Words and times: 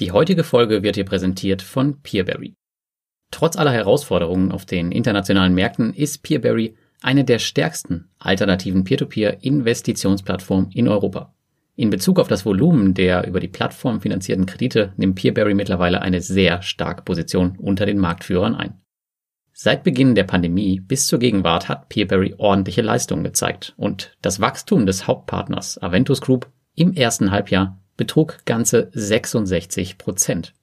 Die 0.00 0.12
heutige 0.12 0.44
Folge 0.44 0.82
wird 0.82 0.94
hier 0.94 1.04
präsentiert 1.04 1.60
von 1.60 2.00
Peerberry. 2.00 2.54
Trotz 3.30 3.56
aller 3.56 3.70
Herausforderungen 3.70 4.50
auf 4.50 4.64
den 4.64 4.92
internationalen 4.92 5.54
Märkten 5.54 5.92
ist 5.92 6.22
Peerberry 6.22 6.74
eine 7.02 7.24
der 7.24 7.38
stärksten 7.38 8.08
alternativen 8.18 8.84
Peer-to-Peer-Investitionsplattformen 8.84 10.70
in 10.72 10.88
Europa. 10.88 11.34
In 11.76 11.90
Bezug 11.90 12.18
auf 12.18 12.28
das 12.28 12.46
Volumen 12.46 12.94
der 12.94 13.26
über 13.26 13.40
die 13.40 13.48
Plattform 13.48 14.00
finanzierten 14.00 14.46
Kredite 14.46 14.94
nimmt 14.96 15.16
Peerberry 15.16 15.54
mittlerweile 15.54 16.00
eine 16.00 16.22
sehr 16.22 16.62
starke 16.62 17.02
Position 17.02 17.56
unter 17.58 17.84
den 17.84 17.98
Marktführern 17.98 18.54
ein. 18.54 18.80
Seit 19.52 19.84
Beginn 19.84 20.14
der 20.14 20.24
Pandemie 20.24 20.80
bis 20.80 21.06
zur 21.06 21.18
Gegenwart 21.18 21.68
hat 21.68 21.90
Peerberry 21.90 22.34
ordentliche 22.38 22.80
Leistungen 22.80 23.24
gezeigt 23.24 23.74
und 23.76 24.16
das 24.22 24.40
Wachstum 24.40 24.86
des 24.86 25.06
Hauptpartners 25.06 25.76
Aventus 25.82 26.22
Group 26.22 26.50
im 26.74 26.94
ersten 26.94 27.30
Halbjahr 27.30 27.78
betrug 28.00 28.38
ganze 28.46 28.88
66 28.94 29.98
Prozent. 29.98 30.54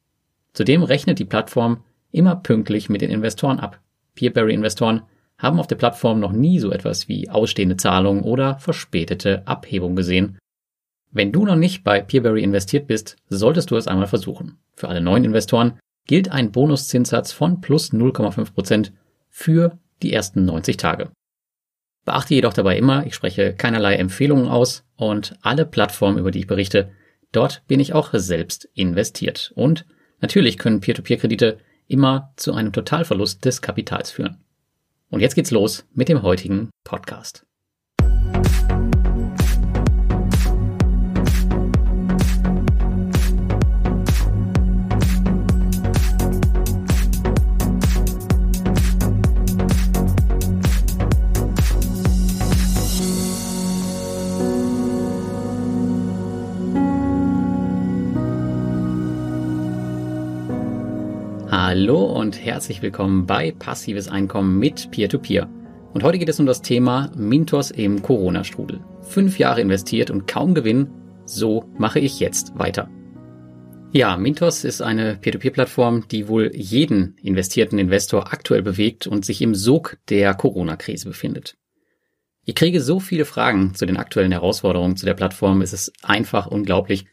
Zudem 0.54 0.82
rechnet 0.82 1.20
die 1.20 1.26
Plattform 1.26 1.84
immer 2.12 2.36
pünktlich 2.36 2.90
mit 2.90 3.02
den 3.02 3.12
Investoren 3.12 3.60
ab. 3.60 3.80
Peerberry-Investoren 4.16 5.04
haben 5.38 5.60
auf 5.60 5.68
der 5.68 5.76
Plattform 5.76 6.20
noch 6.20 6.32
nie 6.32 6.60
so 6.60 6.72
etwas 6.72 7.08
wie 7.08 7.30
ausstehende 7.30 7.78
Zahlungen 7.78 8.24
oder 8.24 8.58
verspätete 8.58 9.48
Abhebung 9.48 9.96
gesehen. 9.96 10.40
Wenn 11.12 11.32
du 11.32 11.46
noch 11.46 11.56
nicht 11.56 11.84
bei 11.84 12.02
Peerberry 12.02 12.42
investiert 12.42 12.88
bist, 12.88 13.18
solltest 13.30 13.70
du 13.70 13.76
es 13.76 13.88
einmal 13.88 14.08
versuchen. 14.08 14.58
Für 14.74 14.88
alle 14.88 15.00
neuen 15.02 15.24
Investoren 15.24 15.78
gilt 16.08 16.32
ein 16.32 16.52
Bonuszinssatz 16.52 17.32
von 17.32 17.62
plus 17.62 17.94
0,5 17.94 18.52
Prozent 18.52 18.94
für 19.30 19.78
die 20.02 20.12
ersten 20.12 20.44
90 20.44 20.78
Tage. 20.78 21.12
Beachte 22.04 22.34
jedoch 22.34 22.54
dabei 22.54 22.80
immer, 22.80 23.06
ich 23.06 23.14
spreche 23.14 23.54
keinerlei 23.54 23.96
Empfehlungen 23.96 24.48
aus 24.48 24.86
und 24.96 25.38
alle 25.44 25.68
Plattformen, 25.68 26.18
über 26.18 26.32
die 26.32 26.40
ich 26.40 26.48
berichte, 26.48 26.90
Dort 27.32 27.64
bin 27.68 27.80
ich 27.80 27.94
auch 27.94 28.10
selbst 28.14 28.70
investiert. 28.74 29.52
Und 29.56 29.86
natürlich 30.22 30.58
können 30.58 30.82
Peer-to-Peer-Kredite 30.82 31.60
immer 31.88 32.34
zu 32.36 32.54
einem 32.54 32.74
Totalverlust 32.74 33.46
des 33.46 33.62
Kapitals 33.62 34.12
führen. 34.12 34.38
Und 35.10 35.22
jetzt 35.22 35.36
geht's 35.36 35.52
los 35.52 35.86
mit 35.94 36.10
dem 36.10 36.22
heutigen 36.22 36.70
Podcast. 36.84 37.47
Hallo 61.88 62.04
und 62.04 62.44
herzlich 62.44 62.82
willkommen 62.82 63.26
bei 63.26 63.54
Passives 63.54 64.10
Einkommen 64.10 64.60
mit 64.60 64.92
Peer-to-Peer. 64.92 65.50
Und 65.94 66.04
heute 66.04 66.18
geht 66.18 66.28
es 66.28 66.38
um 66.38 66.46
das 66.46 66.62
Thema 66.62 67.10
Mintos 67.16 67.72
im 67.72 68.02
Corona-Strudel. 68.02 68.82
Fünf 69.04 69.40
Jahre 69.40 69.62
investiert 69.62 70.12
und 70.12 70.28
kaum 70.28 70.54
Gewinn, 70.54 70.90
so 71.24 71.64
mache 71.78 72.02
ich 72.02 72.20
jetzt 72.20 72.60
weiter. 72.60 72.90
Ja, 73.94 74.18
Mintos 74.18 74.66
ist 74.66 74.82
eine 74.82 75.16
Peer-to-Peer-Plattform, 75.16 76.10
die 76.10 76.28
wohl 76.28 76.52
jeden 76.54 77.16
investierten 77.22 77.80
Investor 77.80 78.34
aktuell 78.34 78.64
bewegt 78.64 79.08
und 79.08 79.24
sich 79.24 79.42
im 79.42 79.56
Sog 79.56 79.98
der 80.10 80.34
Corona-Krise 80.34 81.08
befindet. 81.08 81.56
Ich 82.44 82.56
kriege 82.56 82.82
so 82.82 83.00
viele 83.00 83.24
Fragen 83.24 83.76
zu 83.76 83.86
den 83.86 83.96
aktuellen 83.96 84.34
Herausforderungen 84.34 84.98
zu 84.98 85.06
der 85.06 85.14
Plattform, 85.14 85.62
es 85.62 85.72
ist 85.72 85.94
einfach 86.04 86.48
unglaublich, 86.48 87.06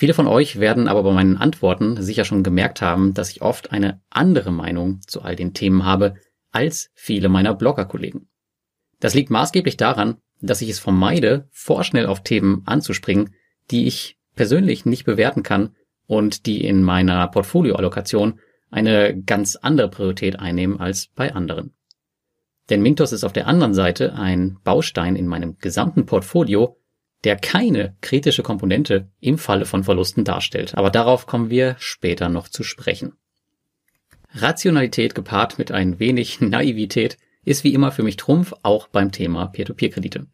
Viele 0.00 0.14
von 0.14 0.26
euch 0.26 0.58
werden 0.58 0.88
aber 0.88 1.02
bei 1.02 1.12
meinen 1.12 1.36
Antworten 1.36 2.00
sicher 2.00 2.24
schon 2.24 2.42
gemerkt 2.42 2.80
haben, 2.80 3.12
dass 3.12 3.28
ich 3.28 3.42
oft 3.42 3.70
eine 3.70 4.00
andere 4.08 4.50
Meinung 4.50 5.02
zu 5.06 5.20
all 5.20 5.36
den 5.36 5.52
Themen 5.52 5.84
habe 5.84 6.14
als 6.52 6.88
viele 6.94 7.28
meiner 7.28 7.52
Blogger-Kollegen. 7.52 8.26
Das 8.98 9.12
liegt 9.12 9.28
maßgeblich 9.28 9.76
daran, 9.76 10.16
dass 10.40 10.62
ich 10.62 10.70
es 10.70 10.78
vermeide, 10.78 11.50
vorschnell 11.50 12.06
auf 12.06 12.22
Themen 12.22 12.62
anzuspringen, 12.64 13.34
die 13.70 13.86
ich 13.86 14.16
persönlich 14.36 14.86
nicht 14.86 15.04
bewerten 15.04 15.42
kann 15.42 15.74
und 16.06 16.46
die 16.46 16.64
in 16.64 16.82
meiner 16.82 17.28
Portfolioallokation 17.28 18.40
eine 18.70 19.22
ganz 19.22 19.56
andere 19.56 19.90
Priorität 19.90 20.38
einnehmen 20.38 20.80
als 20.80 21.08
bei 21.14 21.34
anderen. 21.34 21.74
Denn 22.70 22.80
Mintos 22.80 23.12
ist 23.12 23.24
auf 23.24 23.34
der 23.34 23.46
anderen 23.46 23.74
Seite 23.74 24.14
ein 24.14 24.56
Baustein 24.64 25.14
in 25.14 25.26
meinem 25.26 25.58
gesamten 25.58 26.06
Portfolio, 26.06 26.79
der 27.24 27.36
keine 27.36 27.96
kritische 28.00 28.42
Komponente 28.42 29.08
im 29.20 29.38
Falle 29.38 29.66
von 29.66 29.84
Verlusten 29.84 30.24
darstellt. 30.24 30.74
Aber 30.76 30.90
darauf 30.90 31.26
kommen 31.26 31.50
wir 31.50 31.76
später 31.78 32.28
noch 32.28 32.48
zu 32.48 32.62
sprechen. 32.62 33.12
Rationalität 34.32 35.14
gepaart 35.14 35.58
mit 35.58 35.72
ein 35.72 35.98
wenig 35.98 36.40
Naivität 36.40 37.18
ist 37.44 37.64
wie 37.64 37.74
immer 37.74 37.92
für 37.92 38.02
mich 38.02 38.16
Trumpf, 38.16 38.54
auch 38.62 38.88
beim 38.88 39.12
Thema 39.12 39.46
Peer-to-Peer-Kredite. 39.46 40.26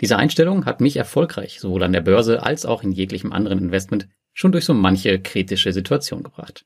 Diese 0.00 0.16
Einstellung 0.16 0.66
hat 0.66 0.80
mich 0.80 0.96
erfolgreich 0.96 1.60
sowohl 1.60 1.82
an 1.82 1.92
der 1.92 2.00
Börse 2.00 2.42
als 2.42 2.66
auch 2.66 2.82
in 2.82 2.92
jeglichem 2.92 3.32
anderen 3.32 3.58
Investment 3.58 4.08
schon 4.32 4.52
durch 4.52 4.64
so 4.64 4.74
manche 4.74 5.20
kritische 5.20 5.72
Situation 5.72 6.22
gebracht. 6.22 6.64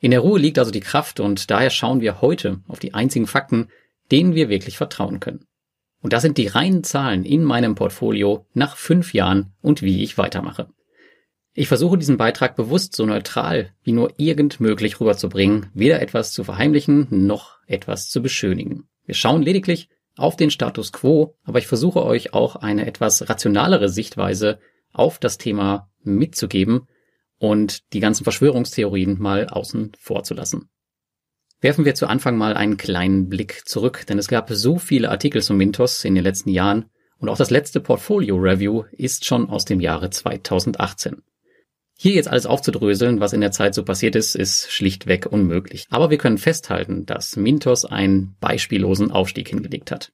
In 0.00 0.10
der 0.10 0.20
Ruhe 0.20 0.38
liegt 0.38 0.58
also 0.58 0.70
die 0.70 0.80
Kraft 0.80 1.20
und 1.20 1.50
daher 1.50 1.70
schauen 1.70 2.00
wir 2.00 2.20
heute 2.20 2.60
auf 2.68 2.78
die 2.78 2.92
einzigen 2.92 3.26
Fakten, 3.26 3.68
denen 4.10 4.34
wir 4.34 4.48
wirklich 4.48 4.76
vertrauen 4.76 5.20
können. 5.20 5.46
Und 6.06 6.12
das 6.12 6.22
sind 6.22 6.38
die 6.38 6.46
reinen 6.46 6.84
Zahlen 6.84 7.24
in 7.24 7.42
meinem 7.42 7.74
Portfolio 7.74 8.46
nach 8.54 8.76
fünf 8.76 9.12
Jahren 9.12 9.54
und 9.60 9.82
wie 9.82 10.04
ich 10.04 10.16
weitermache. 10.16 10.68
Ich 11.52 11.66
versuche 11.66 11.98
diesen 11.98 12.16
Beitrag 12.16 12.54
bewusst 12.54 12.94
so 12.94 13.04
neutral 13.06 13.72
wie 13.82 13.90
nur 13.90 14.12
irgend 14.16 14.60
möglich 14.60 15.00
rüberzubringen, 15.00 15.66
weder 15.74 16.00
etwas 16.00 16.30
zu 16.30 16.44
verheimlichen 16.44 17.08
noch 17.10 17.58
etwas 17.66 18.08
zu 18.08 18.22
beschönigen. 18.22 18.84
Wir 19.04 19.16
schauen 19.16 19.42
lediglich 19.42 19.88
auf 20.16 20.36
den 20.36 20.52
Status 20.52 20.92
quo, 20.92 21.34
aber 21.42 21.58
ich 21.58 21.66
versuche 21.66 22.04
euch 22.04 22.32
auch 22.32 22.54
eine 22.54 22.86
etwas 22.86 23.28
rationalere 23.28 23.88
Sichtweise 23.88 24.60
auf 24.92 25.18
das 25.18 25.38
Thema 25.38 25.90
mitzugeben 26.04 26.86
und 27.40 27.92
die 27.94 28.00
ganzen 28.00 28.22
Verschwörungstheorien 28.22 29.18
mal 29.18 29.48
außen 29.48 29.90
vor 29.98 30.22
zu 30.22 30.34
lassen. 30.34 30.70
Werfen 31.66 31.84
wir 31.84 31.96
zu 31.96 32.06
Anfang 32.06 32.38
mal 32.38 32.54
einen 32.54 32.76
kleinen 32.76 33.28
Blick 33.28 33.62
zurück, 33.66 34.06
denn 34.06 34.20
es 34.20 34.28
gab 34.28 34.48
so 34.50 34.78
viele 34.78 35.10
Artikel 35.10 35.42
zum 35.42 35.56
Mintos 35.56 36.04
in 36.04 36.14
den 36.14 36.22
letzten 36.22 36.50
Jahren 36.50 36.84
und 37.18 37.28
auch 37.28 37.36
das 37.36 37.50
letzte 37.50 37.80
Portfolio 37.80 38.36
Review 38.36 38.84
ist 38.92 39.24
schon 39.24 39.50
aus 39.50 39.64
dem 39.64 39.80
Jahre 39.80 40.10
2018. 40.10 41.24
Hier 41.98 42.12
jetzt 42.12 42.28
alles 42.28 42.46
aufzudröseln, 42.46 43.18
was 43.18 43.32
in 43.32 43.40
der 43.40 43.50
Zeit 43.50 43.74
so 43.74 43.82
passiert 43.82 44.14
ist, 44.14 44.36
ist 44.36 44.70
schlichtweg 44.70 45.26
unmöglich. 45.26 45.88
Aber 45.90 46.08
wir 46.08 46.18
können 46.18 46.38
festhalten, 46.38 47.04
dass 47.04 47.34
Mintos 47.34 47.84
einen 47.84 48.36
beispiellosen 48.38 49.10
Aufstieg 49.10 49.48
hingelegt 49.48 49.90
hat. 49.90 50.12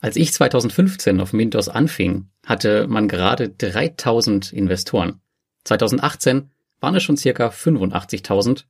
Als 0.00 0.16
ich 0.16 0.32
2015 0.32 1.20
auf 1.20 1.34
Mintos 1.34 1.68
anfing, 1.68 2.30
hatte 2.46 2.86
man 2.86 3.08
gerade 3.08 3.50
3000 3.50 4.54
Investoren. 4.54 5.20
2018 5.64 6.48
waren 6.80 6.94
es 6.94 7.02
schon 7.02 7.18
circa 7.18 7.48
85.000 7.48 8.64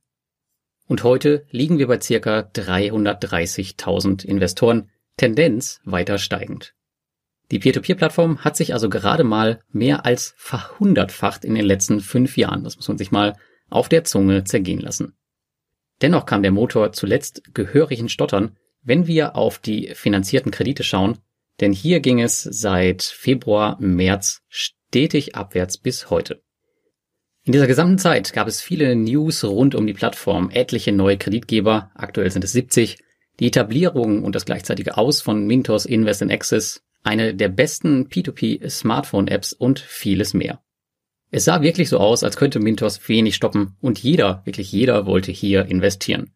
und 0.87 1.03
heute 1.03 1.45
liegen 1.49 1.77
wir 1.77 1.87
bei 1.87 1.99
circa 1.99 2.39
330.000 2.39 4.25
Investoren, 4.25 4.89
Tendenz 5.17 5.79
weiter 5.85 6.17
steigend. 6.17 6.73
Die 7.51 7.59
Peer-to-Peer-Plattform 7.59 8.39
hat 8.39 8.57
sich 8.57 8.73
also 8.73 8.89
gerade 8.89 9.23
mal 9.23 9.59
mehr 9.71 10.05
als 10.05 10.33
verhundertfacht 10.37 11.45
in 11.45 11.55
den 11.55 11.65
letzten 11.65 11.99
fünf 11.99 12.37
Jahren. 12.37 12.63
Das 12.63 12.77
muss 12.77 12.87
man 12.87 12.97
sich 12.97 13.11
mal 13.11 13.35
auf 13.69 13.89
der 13.89 14.03
Zunge 14.03 14.43
zergehen 14.43 14.79
lassen. 14.79 15.15
Dennoch 16.01 16.25
kam 16.25 16.41
der 16.41 16.51
Motor 16.51 16.93
zuletzt 16.93 17.53
gehörig 17.53 17.99
in 17.99 18.09
Stottern, 18.09 18.57
wenn 18.81 19.07
wir 19.07 19.35
auf 19.35 19.59
die 19.59 19.91
finanzierten 19.93 20.51
Kredite 20.51 20.83
schauen, 20.83 21.19
denn 21.61 21.71
hier 21.71 21.99
ging 21.99 22.19
es 22.19 22.41
seit 22.41 23.03
Februar, 23.03 23.77
März 23.79 24.41
stetig 24.49 25.35
abwärts 25.35 25.77
bis 25.77 26.09
heute. 26.09 26.41
In 27.45 27.51
dieser 27.51 27.67
gesamten 27.67 27.97
Zeit 27.97 28.31
gab 28.31 28.47
es 28.47 28.61
viele 28.61 28.95
News 28.95 29.43
rund 29.43 29.75
um 29.75 29.85
die 29.85 29.93
Plattform, 29.93 30.49
etliche 30.49 30.93
neue 30.93 31.17
Kreditgeber, 31.17 31.91
aktuell 31.93 32.31
sind 32.31 32.45
es 32.45 32.53
70, 32.53 32.99
die 33.41 33.47
Etablierung 33.47 34.23
und 34.23 34.33
das 34.33 34.45
gleichzeitige 34.45 34.97
Aus 34.97 35.21
von 35.21 35.45
Mintos 35.45 35.85
Invest 35.85 36.21
in 36.21 36.31
Access, 36.31 36.83
eine 37.03 37.35
der 37.35 37.49
besten 37.49 38.07
P2P 38.07 38.69
Smartphone 38.69 39.27
Apps 39.27 39.51
und 39.51 39.79
vieles 39.79 40.33
mehr. 40.33 40.61
Es 41.31 41.43
sah 41.43 41.61
wirklich 41.61 41.89
so 41.89 41.97
aus, 41.97 42.23
als 42.23 42.37
könnte 42.37 42.61
Mintos 42.61 43.09
wenig 43.09 43.35
stoppen 43.35 43.75
und 43.81 43.99
jeder, 43.99 44.41
wirklich 44.45 44.71
jeder 44.71 45.05
wollte 45.05 45.33
hier 45.33 45.65
investieren. 45.65 46.31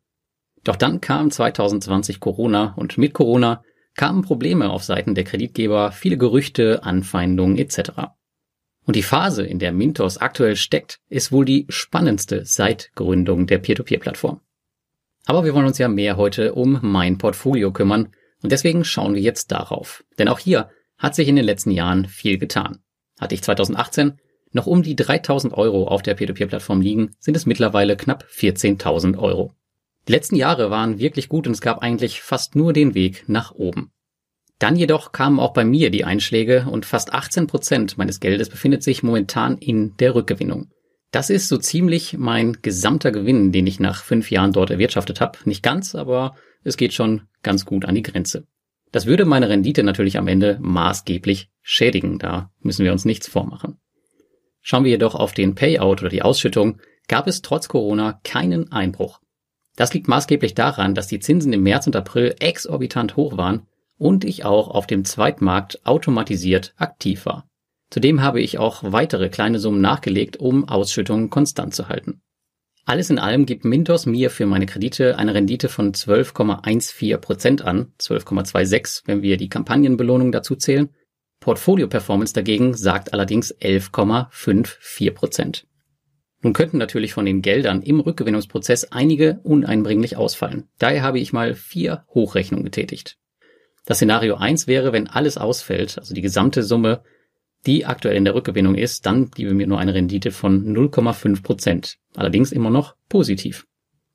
Doch 0.66 0.76
dann 0.76 1.00
kam 1.00 1.32
2020 1.32 2.20
Corona 2.20 2.74
und 2.76 2.98
mit 2.98 3.14
Corona 3.14 3.64
kamen 3.96 4.24
Probleme 4.24 4.70
auf 4.70 4.84
Seiten 4.84 5.16
der 5.16 5.24
Kreditgeber, 5.24 5.94
viele 5.94 6.18
Gerüchte, 6.18 6.84
Anfeindungen 6.84 7.58
etc. 7.58 8.17
Und 8.88 8.96
die 8.96 9.04
Phase, 9.04 9.46
in 9.46 9.60
der 9.60 9.74
Mintos 9.74 10.18
aktuell 10.18 10.56
steckt, 10.56 11.02
ist 11.10 11.34
wohl 11.34 11.44
die 11.44 11.66
spannendste 11.68 12.46
seit 12.46 12.90
Gründung 12.96 13.46
der 13.46 13.58
Peer-to-Peer-Plattform. 13.58 14.40
Aber 15.26 15.44
wir 15.44 15.54
wollen 15.54 15.66
uns 15.66 15.78
ja 15.78 15.90
mehr 15.90 16.16
heute 16.16 16.54
um 16.54 16.80
mein 16.82 17.18
Portfolio 17.18 17.74
kümmern 17.74 18.14
und 18.42 18.54
deswegen 18.54 18.86
schauen 18.86 19.14
wir 19.14 19.22
jetzt 19.22 19.52
darauf. 19.52 20.06
Denn 20.18 20.30
auch 20.30 20.40
hier 20.40 20.70
hat 20.98 21.16
sich 21.16 21.28
in 21.28 21.36
den 21.36 21.44
letzten 21.44 21.72
Jahren 21.72 22.06
viel 22.06 22.38
getan. 22.38 22.80
Hatte 23.20 23.36
ich 23.36 23.44
2018 23.44 24.22
noch 24.54 24.68
um 24.68 24.84
die 24.84 24.96
3000 24.96 25.54
Euro 25.54 25.90
auf 25.90 26.02
der 26.02 26.14
Peer-to-Peer-Plattform 26.14 26.80
liegen, 26.80 27.14
sind 27.20 27.36
es 27.36 27.46
mittlerweile 27.46 27.98
knapp 27.98 28.24
14.000 28.34 29.18
Euro. 29.18 29.54
Die 30.08 30.14
letzten 30.14 30.38
Jahre 30.38 30.72
waren 30.72 30.98
wirklich 30.98 31.28
gut 31.28 31.46
und 31.46 31.52
es 31.52 31.62
gab 31.62 31.80
eigentlich 31.80 32.22
fast 32.22 32.56
nur 32.56 32.72
den 32.72 32.96
Weg 32.96 33.26
nach 33.28 33.52
oben. 33.52 33.92
Dann 34.60 34.76
jedoch 34.76 35.12
kamen 35.12 35.40
auch 35.40 35.54
bei 35.54 35.64
mir 35.64 35.92
die 35.92 36.04
Einschläge 36.04 36.66
und 36.70 36.86
fast 36.86 37.14
18 37.14 37.48
Prozent 37.48 37.98
meines 37.98 38.20
Geldes 38.20 38.50
befindet 38.50 38.82
sich 38.82 39.04
momentan 39.04 39.58
in 39.58 39.96
der 39.98 40.16
Rückgewinnung. 40.16 40.72
Das 41.12 41.30
ist 41.30 41.48
so 41.48 41.58
ziemlich 41.58 42.18
mein 42.18 42.58
gesamter 42.62 43.12
Gewinn, 43.12 43.52
den 43.52 43.68
ich 43.68 43.80
nach 43.80 44.04
fünf 44.04 44.32
Jahren 44.32 44.52
dort 44.52 44.72
erwirtschaftet 44.72 45.22
habe. 45.22 45.38
Nicht 45.46 45.64
ganz, 45.64 45.96
aber 45.96 46.36
es 46.64 46.76
geht 46.76 46.94
schon 46.94 47.24
ganz 47.44 47.66
gut 47.66 47.86
an 47.86 47.96
die 47.96 48.02
Grenze. 48.02 48.46
Das 48.92 49.06
würde 49.06 49.26
meine 49.26 49.50
Rendite 49.50 49.84
natürlich 49.84 50.18
am 50.18 50.28
Ende 50.28 50.58
maßgeblich 50.60 51.50
schädigen, 51.62 52.20
da 52.20 52.52
müssen 52.60 52.84
wir 52.84 52.92
uns 52.92 53.06
nichts 53.06 53.28
vormachen. 53.28 53.78
Schauen 54.62 54.84
wir 54.84 54.92
jedoch 54.92 55.16
auf 55.16 55.34
den 55.34 55.56
Payout 55.56 56.02
oder 56.02 56.10
die 56.10 56.24
Ausschüttung, 56.24 56.80
gab 57.08 57.28
es 57.28 57.42
trotz 57.42 57.68
Corona 57.68 58.20
keinen 58.24 58.72
Einbruch. 58.72 59.20
Das 59.76 59.94
liegt 59.94 60.08
maßgeblich 60.08 60.56
daran, 60.56 60.96
dass 60.96 61.08
die 61.08 61.20
Zinsen 61.20 61.54
im 61.54 61.64
März 61.64 61.88
und 61.88 61.96
April 61.96 62.36
exorbitant 62.40 63.16
hoch 63.16 63.38
waren 63.38 63.68
und 63.98 64.24
ich 64.24 64.46
auch 64.46 64.68
auf 64.68 64.88
dem 64.88 65.06
Zweitmarkt 65.06 65.86
automatisiert 65.86 66.74
aktiv 66.78 67.26
war. 67.26 67.48
Zudem 67.90 68.22
habe 68.22 68.42
ich 68.42 68.58
auch 68.58 68.84
weitere 68.84 69.30
kleine 69.30 69.60
Summen 69.60 69.82
nachgelegt, 69.82 70.38
um 70.38 70.68
Ausschüttungen 70.68 71.30
konstant 71.30 71.74
zu 71.74 71.88
halten. 71.88 72.22
Alles 72.86 73.10
in 73.10 73.20
allem 73.20 73.46
gibt 73.46 73.66
Mintos 73.66 74.06
mir 74.06 74.30
für 74.30 74.46
meine 74.46 74.66
Kredite 74.66 75.18
eine 75.18 75.34
Rendite 75.34 75.68
von 75.68 75.92
12,14 75.92 77.18
Prozent 77.18 77.62
an, 77.62 77.92
12,26, 78.00 79.04
wenn 79.06 79.22
wir 79.22 79.36
die 79.36 79.50
Kampagnenbelohnung 79.50 80.32
dazu 80.32 80.56
zählen. 80.56 80.90
Portfolio 81.42 81.88
Performance 81.88 82.34
dagegen 82.34 82.74
sagt 82.74 83.14
allerdings 83.14 83.54
11,54%. 83.54 85.12
Prozent. 85.12 85.68
Nun 86.42 86.54
könnten 86.54 86.78
natürlich 86.78 87.14
von 87.14 87.26
den 87.26 87.42
Geldern 87.42 87.82
im 87.82 88.00
Rückgewinnungsprozess 88.00 88.86
einige 88.92 89.40
uneinbringlich 89.44 90.16
ausfallen. 90.16 90.70
Daher 90.78 91.02
habe 91.02 91.20
ich 91.20 91.34
mal 91.34 91.56
vier 91.56 92.06
Hochrechnungen 92.14 92.64
getätigt. 92.64 93.18
Das 93.88 94.00
Szenario 94.00 94.36
1 94.36 94.68
wäre, 94.68 94.92
wenn 94.92 95.08
alles 95.08 95.38
ausfällt, 95.38 95.98
also 95.98 96.14
die 96.14 96.22
gesamte 96.22 96.62
Summe, 96.62 97.04
die 97.66 97.86
aktuell 97.86 98.18
in 98.18 98.26
der 98.26 98.36
Rückgewinnung 98.36 98.76
ist, 98.76 99.06
dann 99.06 99.30
bliebe 99.30 99.54
mir 99.54 99.66
nur 99.66 99.80
eine 99.80 99.94
Rendite 99.94 100.32
von 100.32 100.76
0,5 100.76 101.42
Prozent. 101.42 101.98
Allerdings 102.14 102.52
immer 102.52 102.70
noch 102.70 102.96
positiv. 103.08 103.66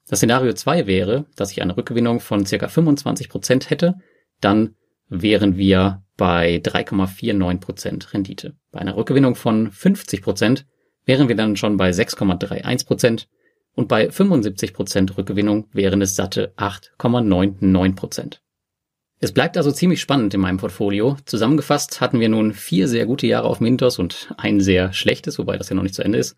Das 0.08 0.18
Szenario 0.18 0.52
2 0.52 0.86
wäre, 0.86 1.24
dass 1.36 1.52
ich 1.52 1.62
eine 1.62 1.74
Rückgewinnung 1.74 2.20
von 2.20 2.44
circa 2.44 2.68
25 2.68 3.30
Prozent 3.30 3.70
hätte, 3.70 3.94
dann 4.42 4.74
wären 5.08 5.56
wir 5.56 6.02
bei 6.18 6.56
3,49 6.56 7.60
Prozent 7.60 8.12
Rendite. 8.12 8.54
Bei 8.72 8.80
einer 8.80 8.94
Rückgewinnung 8.94 9.36
von 9.36 9.70
50 9.70 10.20
Prozent 10.20 10.66
wären 11.06 11.28
wir 11.28 11.34
dann 11.34 11.56
schon 11.56 11.78
bei 11.78 11.88
6,31 11.88 12.86
Prozent 12.86 13.28
und 13.74 13.88
bei 13.88 14.10
75 14.10 14.74
Prozent 14.74 15.16
Rückgewinnung 15.16 15.68
wären 15.72 16.02
es 16.02 16.14
satte 16.14 16.52
8,99 16.58 17.94
Prozent. 17.94 18.41
Es 19.22 19.30
bleibt 19.30 19.56
also 19.56 19.70
ziemlich 19.70 20.00
spannend 20.00 20.34
in 20.34 20.40
meinem 20.40 20.56
Portfolio. 20.56 21.16
Zusammengefasst 21.26 22.00
hatten 22.00 22.18
wir 22.18 22.28
nun 22.28 22.52
vier 22.52 22.88
sehr 22.88 23.06
gute 23.06 23.28
Jahre 23.28 23.46
auf 23.46 23.60
Mintos 23.60 24.00
und 24.00 24.34
ein 24.36 24.60
sehr 24.60 24.92
schlechtes, 24.92 25.38
wobei 25.38 25.56
das 25.56 25.68
ja 25.68 25.76
noch 25.76 25.84
nicht 25.84 25.94
zu 25.94 26.02
Ende 26.02 26.18
ist. 26.18 26.34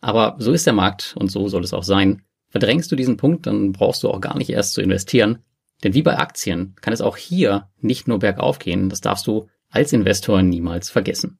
Aber 0.00 0.36
so 0.38 0.52
ist 0.52 0.64
der 0.64 0.72
Markt 0.72 1.14
und 1.18 1.30
so 1.30 1.48
soll 1.48 1.62
es 1.62 1.74
auch 1.74 1.82
sein. 1.82 2.22
Verdrängst 2.48 2.90
du 2.90 2.96
diesen 2.96 3.18
Punkt, 3.18 3.46
dann 3.46 3.72
brauchst 3.72 4.02
du 4.02 4.08
auch 4.08 4.22
gar 4.22 4.38
nicht 4.38 4.48
erst 4.48 4.72
zu 4.72 4.80
investieren. 4.80 5.40
Denn 5.84 5.92
wie 5.92 6.00
bei 6.00 6.16
Aktien 6.16 6.74
kann 6.80 6.94
es 6.94 7.02
auch 7.02 7.18
hier 7.18 7.68
nicht 7.82 8.08
nur 8.08 8.20
bergauf 8.20 8.58
gehen. 8.58 8.88
Das 8.88 9.02
darfst 9.02 9.26
du 9.26 9.48
als 9.68 9.92
Investor 9.92 10.40
niemals 10.40 10.88
vergessen. 10.88 11.38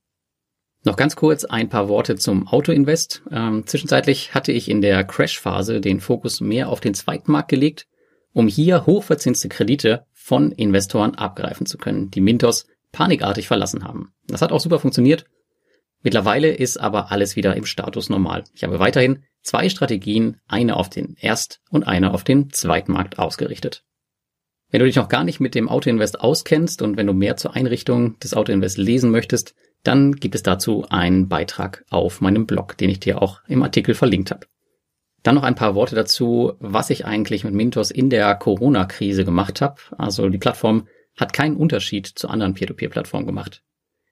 Noch 0.84 0.96
ganz 0.96 1.16
kurz 1.16 1.46
ein 1.46 1.70
paar 1.70 1.88
Worte 1.88 2.16
zum 2.16 2.48
Autoinvest. 2.48 3.22
Ähm, 3.30 3.66
zwischenzeitlich 3.66 4.34
hatte 4.34 4.52
ich 4.52 4.68
in 4.68 4.82
der 4.82 5.04
Crash-Phase 5.04 5.80
den 5.80 6.00
Fokus 6.00 6.42
mehr 6.42 6.68
auf 6.68 6.80
den 6.80 6.92
Zweitmarkt 6.92 7.48
gelegt, 7.48 7.86
um 8.32 8.48
hier 8.48 8.86
hochverzinste 8.86 9.48
Kredite 9.48 10.06
von 10.12 10.52
Investoren 10.52 11.14
abgreifen 11.14 11.66
zu 11.66 11.78
können, 11.78 12.10
die 12.10 12.20
Mintos 12.20 12.66
panikartig 12.92 13.48
verlassen 13.48 13.84
haben. 13.84 14.12
Das 14.26 14.42
hat 14.42 14.52
auch 14.52 14.60
super 14.60 14.78
funktioniert. 14.78 15.24
Mittlerweile 16.02 16.52
ist 16.52 16.78
aber 16.78 17.12
alles 17.12 17.36
wieder 17.36 17.56
im 17.56 17.64
Status 17.64 18.08
normal. 18.08 18.44
Ich 18.54 18.64
habe 18.64 18.78
weiterhin 18.78 19.24
zwei 19.42 19.68
Strategien, 19.68 20.40
eine 20.46 20.76
auf 20.76 20.90
den 20.90 21.16
Erst- 21.20 21.60
und 21.70 21.84
eine 21.86 22.12
auf 22.12 22.24
den 22.24 22.50
Zweitmarkt 22.50 23.18
ausgerichtet. 23.18 23.84
Wenn 24.70 24.80
du 24.80 24.86
dich 24.86 24.96
noch 24.96 25.08
gar 25.08 25.22
nicht 25.22 25.38
mit 25.38 25.54
dem 25.54 25.68
Autoinvest 25.68 26.20
auskennst 26.20 26.82
und 26.82 26.96
wenn 26.96 27.06
du 27.06 27.12
mehr 27.12 27.36
zur 27.36 27.54
Einrichtung 27.54 28.18
des 28.20 28.34
Autoinvest 28.34 28.78
lesen 28.78 29.10
möchtest, 29.10 29.54
dann 29.82 30.12
gibt 30.16 30.34
es 30.34 30.42
dazu 30.42 30.86
einen 30.88 31.28
Beitrag 31.28 31.84
auf 31.90 32.20
meinem 32.20 32.46
Blog, 32.46 32.76
den 32.78 32.88
ich 32.88 33.00
dir 33.00 33.20
auch 33.20 33.40
im 33.48 33.62
Artikel 33.62 33.94
verlinkt 33.94 34.30
habe. 34.30 34.46
Dann 35.22 35.36
noch 35.36 35.44
ein 35.44 35.54
paar 35.54 35.74
Worte 35.74 35.94
dazu, 35.94 36.54
was 36.58 36.90
ich 36.90 37.06
eigentlich 37.06 37.44
mit 37.44 37.54
Mintos 37.54 37.90
in 37.90 38.10
der 38.10 38.34
Corona-Krise 38.34 39.24
gemacht 39.24 39.60
habe. 39.60 39.76
Also 39.96 40.28
die 40.28 40.38
Plattform 40.38 40.88
hat 41.16 41.32
keinen 41.32 41.56
Unterschied 41.56 42.06
zu 42.06 42.28
anderen 42.28 42.54
Peer-to-Peer-Plattformen 42.54 43.26
gemacht. 43.26 43.62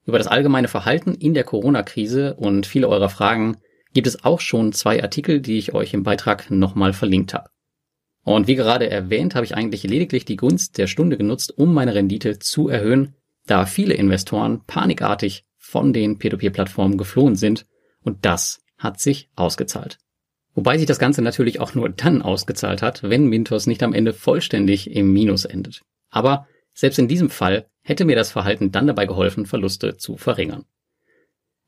Über 0.06 0.18
das 0.18 0.28
allgemeine 0.28 0.68
Verhalten 0.68 1.14
in 1.14 1.34
der 1.34 1.44
Corona-Krise 1.44 2.34
und 2.34 2.66
viele 2.66 2.88
eurer 2.88 3.08
Fragen 3.08 3.56
gibt 3.92 4.06
es 4.06 4.24
auch 4.24 4.40
schon 4.40 4.72
zwei 4.72 5.02
Artikel, 5.02 5.40
die 5.40 5.58
ich 5.58 5.74
euch 5.74 5.94
im 5.94 6.04
Beitrag 6.04 6.50
nochmal 6.50 6.92
verlinkt 6.92 7.34
habe. 7.34 7.50
Und 8.22 8.46
wie 8.46 8.54
gerade 8.54 8.88
erwähnt, 8.88 9.34
habe 9.34 9.44
ich 9.44 9.56
eigentlich 9.56 9.82
lediglich 9.82 10.24
die 10.24 10.36
Gunst 10.36 10.78
der 10.78 10.86
Stunde 10.86 11.16
genutzt, 11.16 11.56
um 11.56 11.74
meine 11.74 11.94
Rendite 11.94 12.38
zu 12.38 12.68
erhöhen, 12.68 13.14
da 13.46 13.66
viele 13.66 13.94
Investoren 13.94 14.62
panikartig 14.66 15.44
von 15.56 15.92
den 15.92 16.18
Peer-to-Peer-Plattformen 16.18 16.98
geflohen 16.98 17.34
sind 17.34 17.66
und 18.02 18.24
das 18.24 18.60
hat 18.78 19.00
sich 19.00 19.30
ausgezahlt. 19.34 19.98
Wobei 20.55 20.79
sich 20.79 20.87
das 20.87 20.99
Ganze 20.99 21.23
natürlich 21.23 21.61
auch 21.61 21.75
nur 21.75 21.88
dann 21.88 22.23
ausgezahlt 22.23 22.82
hat, 22.82 23.02
wenn 23.02 23.26
Mintos 23.26 23.67
nicht 23.67 23.82
am 23.82 23.94
Ende 23.94 24.12
vollständig 24.12 24.91
im 24.91 25.12
Minus 25.12 25.44
endet. 25.44 25.82
Aber 26.11 26.47
selbst 26.75 26.99
in 26.99 27.08
diesem 27.08 27.31
Fall 27.31 27.67
hätte 27.82 28.05
mir 28.05 28.17
das 28.17 28.32
Verhalten 28.32 28.73
dann 28.73 28.87
dabei 28.87 29.06
geholfen, 29.06 29.47
Verluste 29.47 29.97
zu 29.97 30.17
verringern. 30.17 30.64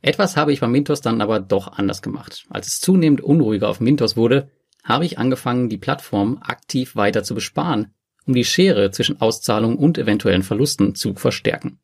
Etwas 0.01 0.37
habe 0.37 0.53
ich 0.53 0.61
bei 0.61 0.67
Mintos 0.67 1.01
dann 1.01 1.21
aber 1.21 1.39
doch 1.39 1.79
anders 1.79 2.03
gemacht. 2.03 2.45
Als 2.51 2.67
es 2.67 2.81
zunehmend 2.81 3.21
unruhiger 3.21 3.69
auf 3.69 3.81
Mintos 3.81 4.17
wurde, 4.17 4.51
habe 4.83 5.05
ich 5.05 5.19
angefangen, 5.19 5.69
die 5.69 5.79
Plattform 5.79 6.39
aktiv 6.43 6.97
weiter 6.97 7.23
zu 7.23 7.37
besparen, 7.37 7.95
um 8.27 8.35
die 8.35 8.45
Schere 8.45 8.91
zwischen 8.91 9.21
Auszahlung 9.21 9.77
und 9.77 9.99
eventuellen 9.99 10.43
Verlusten 10.43 10.97
zu 10.97 11.15
verstärken. 11.15 11.79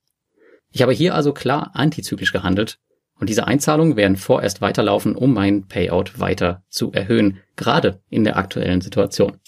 Ich 0.73 0.83
habe 0.83 0.93
hier 0.93 1.15
also 1.15 1.33
klar 1.33 1.71
antizyklisch 1.75 2.33
gehandelt 2.33 2.81
und 3.21 3.29
diese 3.29 3.47
Einzahlungen 3.47 3.97
werden 3.97 4.17
vorerst 4.17 4.61
weiterlaufen, 4.61 5.17
um 5.17 5.35
mein 5.35 5.67
Payout 5.67 6.19
weiter 6.19 6.63
zu 6.69 6.93
erhöhen, 6.93 7.39
gerade 7.57 8.01
in 8.11 8.25
der 8.25 8.37
aktuellen 8.37 8.81
Situation. 8.81 9.39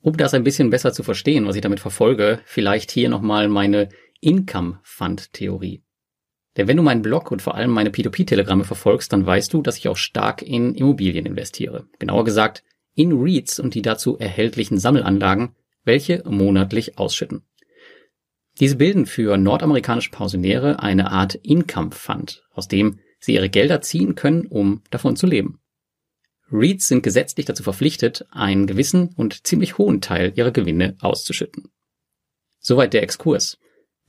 Um 0.00 0.16
das 0.16 0.34
ein 0.34 0.44
bisschen 0.44 0.70
besser 0.70 0.92
zu 0.92 1.02
verstehen, 1.02 1.46
was 1.46 1.56
ich 1.56 1.62
damit 1.62 1.80
verfolge, 1.80 2.40
vielleicht 2.44 2.90
hier 2.90 3.08
nochmal 3.08 3.48
meine 3.48 3.88
Income 4.20 4.80
Fund 4.82 5.32
Theorie. 5.32 5.82
Denn 6.56 6.66
wenn 6.66 6.76
du 6.76 6.82
meinen 6.82 7.02
Blog 7.02 7.30
und 7.30 7.40
vor 7.40 7.54
allem 7.54 7.70
meine 7.70 7.90
P2P-Telegramme 7.90 8.64
verfolgst, 8.64 9.12
dann 9.12 9.24
weißt 9.24 9.52
du, 9.52 9.62
dass 9.62 9.78
ich 9.78 9.88
auch 9.88 9.96
stark 9.96 10.42
in 10.42 10.74
Immobilien 10.74 11.24
investiere. 11.24 11.86
Genauer 11.98 12.24
gesagt 12.24 12.64
in 12.94 13.12
REITs 13.12 13.60
und 13.60 13.74
die 13.74 13.82
dazu 13.82 14.18
erhältlichen 14.18 14.78
Sammelanlagen, 14.78 15.54
welche 15.84 16.22
monatlich 16.28 16.98
ausschütten. 16.98 17.42
Diese 18.60 18.76
bilden 18.76 19.06
für 19.06 19.36
nordamerikanische 19.36 20.10
Pensionäre 20.10 20.80
eine 20.80 21.10
Art 21.12 21.36
Income 21.36 21.92
Fund, 21.92 22.42
aus 22.52 22.68
dem 22.68 22.98
sie 23.20 23.34
ihre 23.34 23.48
Gelder 23.48 23.80
ziehen 23.80 24.14
können, 24.14 24.46
um 24.46 24.82
davon 24.90 25.16
zu 25.16 25.26
leben. 25.26 25.60
REITs 26.50 26.88
sind 26.88 27.02
gesetzlich 27.02 27.46
dazu 27.46 27.62
verpflichtet, 27.62 28.26
einen 28.30 28.66
gewissen 28.66 29.10
und 29.16 29.46
ziemlich 29.46 29.78
hohen 29.78 30.00
Teil 30.00 30.32
ihrer 30.34 30.50
Gewinne 30.50 30.96
auszuschütten. 31.00 31.70
Soweit 32.58 32.94
der 32.94 33.02
Exkurs. 33.02 33.58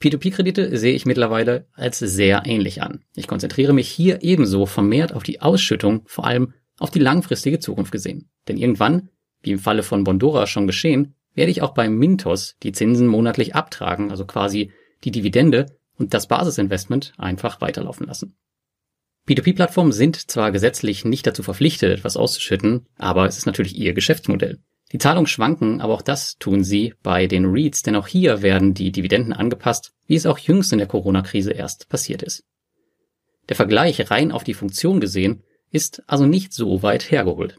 P2P-Kredite 0.02 0.78
sehe 0.78 0.94
ich 0.94 1.06
mittlerweile 1.06 1.68
als 1.74 2.00
sehr 2.00 2.44
ähnlich 2.46 2.82
an. 2.82 3.04
Ich 3.16 3.28
konzentriere 3.28 3.74
mich 3.74 3.90
hier 3.90 4.24
ebenso 4.24 4.66
vermehrt 4.66 5.14
auf 5.14 5.24
die 5.24 5.42
Ausschüttung, 5.42 6.04
vor 6.06 6.26
allem 6.26 6.54
auf 6.78 6.90
die 6.90 7.00
langfristige 7.00 7.60
Zukunft 7.60 7.92
gesehen. 7.92 8.30
Denn 8.48 8.58
irgendwann, 8.58 9.10
wie 9.42 9.52
im 9.52 9.60
Falle 9.60 9.84
von 9.84 10.06
Bondora 10.06 10.48
schon 10.48 10.68
geschehen, 10.68 11.16
werde 11.36 11.52
ich 11.52 11.62
auch 11.62 11.74
beim 11.74 11.96
Mintos 11.96 12.56
die 12.64 12.72
Zinsen 12.72 13.08
monatlich 13.08 13.56
abtragen, 13.56 14.12
also 14.12 14.26
quasi 14.26 14.72
die 15.04 15.12
Dividende 15.12 15.78
und 15.98 16.14
das 16.14 16.28
Basisinvestment 16.28 17.14
einfach 17.18 17.62
weiterlaufen 17.62 18.08
lassen. 18.08 18.36
P2P-Plattformen 19.28 19.92
sind 19.92 20.32
zwar 20.32 20.52
gesetzlich 20.52 21.06
nicht 21.06 21.28
dazu 21.28 21.44
verpflichtet, 21.44 22.00
etwas 22.00 22.18
auszuschütten, 22.18 22.88
aber 22.98 23.28
es 23.28 23.38
ist 23.38 23.46
natürlich 23.46 23.78
ihr 23.78 23.94
Geschäftsmodell. 23.94 24.60
Die 24.92 24.98
Zahlungen 24.98 25.28
schwanken, 25.28 25.82
aber 25.82 25.94
auch 25.94 26.02
das 26.02 26.38
tun 26.38 26.64
sie 26.64 26.96
bei 27.04 27.28
den 27.28 27.46
REITs, 27.46 27.84
denn 27.84 27.96
auch 27.96 28.08
hier 28.08 28.42
werden 28.42 28.74
die 28.74 28.92
Dividenden 28.92 29.34
angepasst, 29.34 29.92
wie 30.08 30.16
es 30.16 30.26
auch 30.26 30.40
jüngst 30.40 30.72
in 30.72 30.80
der 30.80 30.88
Corona-Krise 30.88 31.52
erst 31.52 31.90
passiert 31.90 32.24
ist. 32.24 32.44
Der 33.50 33.56
Vergleich 33.56 34.10
rein 34.10 34.32
auf 34.32 34.44
die 34.44 34.56
Funktion 34.56 35.00
gesehen 35.00 35.44
ist 35.70 36.02
also 36.08 36.26
nicht 36.26 36.54
so 36.54 36.82
weit 36.82 37.12
hergeholt. 37.12 37.58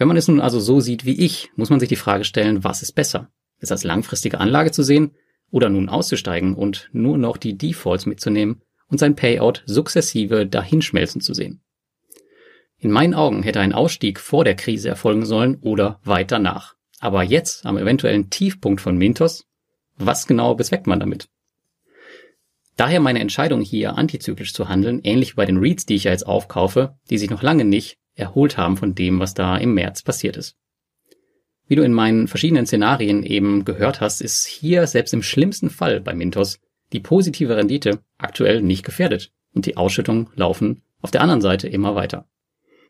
Wenn 0.00 0.08
man 0.08 0.16
es 0.16 0.28
nun 0.28 0.40
also 0.40 0.60
so 0.60 0.80
sieht 0.80 1.04
wie 1.04 1.20
ich, 1.20 1.50
muss 1.56 1.68
man 1.68 1.78
sich 1.78 1.90
die 1.90 1.94
Frage 1.94 2.24
stellen, 2.24 2.64
was 2.64 2.80
ist 2.80 2.92
besser? 2.92 3.30
Es 3.58 3.70
als 3.70 3.84
langfristige 3.84 4.40
Anlage 4.40 4.70
zu 4.70 4.82
sehen 4.82 5.10
oder 5.50 5.68
nun 5.68 5.90
auszusteigen 5.90 6.54
und 6.54 6.88
nur 6.92 7.18
noch 7.18 7.36
die 7.36 7.58
Defaults 7.58 8.06
mitzunehmen 8.06 8.62
und 8.88 8.96
sein 8.96 9.14
Payout 9.14 9.62
sukzessive 9.66 10.46
dahinschmelzen 10.46 11.20
zu 11.20 11.34
sehen. 11.34 11.60
In 12.78 12.90
meinen 12.90 13.12
Augen 13.12 13.42
hätte 13.42 13.60
ein 13.60 13.74
Ausstieg 13.74 14.20
vor 14.20 14.42
der 14.42 14.56
Krise 14.56 14.88
erfolgen 14.88 15.26
sollen 15.26 15.58
oder 15.60 16.00
weit 16.02 16.32
danach. 16.32 16.76
Aber 16.98 17.22
jetzt, 17.22 17.66
am 17.66 17.76
eventuellen 17.76 18.30
Tiefpunkt 18.30 18.80
von 18.80 18.96
Mintos, 18.96 19.44
was 19.98 20.26
genau 20.26 20.54
bezweckt 20.54 20.86
man 20.86 21.00
damit? 21.00 21.28
Daher 22.78 23.00
meine 23.00 23.20
Entscheidung 23.20 23.60
hier 23.60 23.98
antizyklisch 23.98 24.54
zu 24.54 24.70
handeln, 24.70 25.02
ähnlich 25.04 25.32
wie 25.32 25.36
bei 25.36 25.44
den 25.44 25.58
Reads, 25.58 25.84
die 25.84 25.96
ich 25.96 26.04
ja 26.04 26.10
jetzt 26.10 26.26
aufkaufe, 26.26 26.96
die 27.10 27.18
sich 27.18 27.28
noch 27.28 27.42
lange 27.42 27.66
nicht 27.66 27.99
erholt 28.14 28.56
haben 28.56 28.76
von 28.76 28.94
dem, 28.94 29.20
was 29.20 29.34
da 29.34 29.56
im 29.56 29.74
März 29.74 30.02
passiert 30.02 30.36
ist. 30.36 30.56
Wie 31.66 31.76
du 31.76 31.82
in 31.82 31.92
meinen 31.92 32.26
verschiedenen 32.26 32.66
Szenarien 32.66 33.22
eben 33.22 33.64
gehört 33.64 34.00
hast, 34.00 34.20
ist 34.20 34.46
hier 34.46 34.86
selbst 34.86 35.14
im 35.14 35.22
schlimmsten 35.22 35.70
Fall 35.70 36.00
bei 36.00 36.14
Mintos 36.14 36.58
die 36.92 37.00
positive 37.00 37.56
Rendite 37.56 38.00
aktuell 38.18 38.62
nicht 38.62 38.84
gefährdet 38.84 39.32
und 39.54 39.66
die 39.66 39.76
Ausschüttungen 39.76 40.28
laufen 40.34 40.82
auf 41.00 41.10
der 41.10 41.20
anderen 41.20 41.40
Seite 41.40 41.68
immer 41.68 41.94
weiter. 41.94 42.26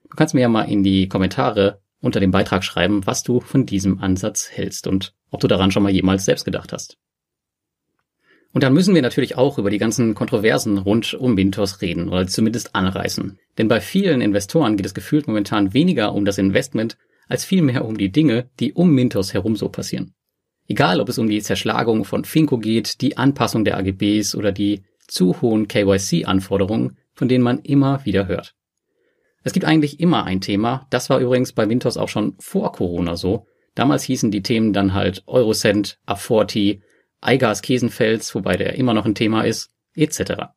Du 0.08 0.16
kannst 0.16 0.34
mir 0.34 0.40
ja 0.40 0.48
mal 0.48 0.62
in 0.62 0.82
die 0.82 1.08
Kommentare 1.08 1.80
unter 2.00 2.20
dem 2.20 2.30
Beitrag 2.30 2.64
schreiben, 2.64 3.06
was 3.06 3.22
du 3.22 3.40
von 3.40 3.66
diesem 3.66 4.00
Ansatz 4.00 4.50
hältst 4.50 4.86
und 4.86 5.14
ob 5.30 5.40
du 5.40 5.46
daran 5.46 5.70
schon 5.70 5.82
mal 5.82 5.92
jemals 5.92 6.24
selbst 6.24 6.44
gedacht 6.44 6.72
hast. 6.72 6.98
Und 8.52 8.64
dann 8.64 8.74
müssen 8.74 8.94
wir 8.94 9.02
natürlich 9.02 9.36
auch 9.36 9.58
über 9.58 9.70
die 9.70 9.78
ganzen 9.78 10.14
Kontroversen 10.14 10.78
rund 10.78 11.14
um 11.14 11.34
Mintos 11.34 11.80
reden 11.82 12.08
oder 12.08 12.26
zumindest 12.26 12.74
anreißen. 12.74 13.38
Denn 13.58 13.68
bei 13.68 13.80
vielen 13.80 14.20
Investoren 14.20 14.76
geht 14.76 14.86
es 14.86 14.94
gefühlt 14.94 15.28
momentan 15.28 15.72
weniger 15.72 16.14
um 16.14 16.24
das 16.24 16.38
Investment 16.38 16.96
als 17.28 17.44
vielmehr 17.44 17.84
um 17.84 17.96
die 17.96 18.10
Dinge, 18.10 18.50
die 18.58 18.72
um 18.72 18.92
Mintos 18.92 19.34
herum 19.34 19.54
so 19.54 19.68
passieren. 19.68 20.14
Egal, 20.66 21.00
ob 21.00 21.08
es 21.08 21.18
um 21.18 21.28
die 21.28 21.42
Zerschlagung 21.42 22.04
von 22.04 22.24
Finco 22.24 22.58
geht, 22.58 23.00
die 23.00 23.16
Anpassung 23.16 23.64
der 23.64 23.76
AGBs 23.78 24.34
oder 24.34 24.52
die 24.52 24.82
zu 25.06 25.40
hohen 25.40 25.68
KYC-Anforderungen, 25.68 26.96
von 27.12 27.28
denen 27.28 27.44
man 27.44 27.60
immer 27.60 28.04
wieder 28.04 28.26
hört. 28.26 28.54
Es 29.42 29.52
gibt 29.52 29.64
eigentlich 29.64 30.00
immer 30.00 30.24
ein 30.24 30.40
Thema, 30.40 30.86
das 30.90 31.08
war 31.08 31.18
übrigens 31.18 31.52
bei 31.52 31.66
Mintos 31.66 31.96
auch 31.96 32.08
schon 32.08 32.34
vor 32.38 32.72
Corona 32.72 33.16
so. 33.16 33.46
Damals 33.74 34.02
hießen 34.04 34.30
die 34.30 34.42
Themen 34.42 34.72
dann 34.72 34.94
halt 34.94 35.22
Eurocent, 35.26 35.98
A40, 36.06 36.80
Eigas 37.20 37.62
Kesenfels, 37.62 38.34
wobei 38.34 38.56
der 38.56 38.74
immer 38.74 38.94
noch 38.94 39.04
ein 39.04 39.14
Thema 39.14 39.42
ist, 39.42 39.70
etc. 39.94 40.52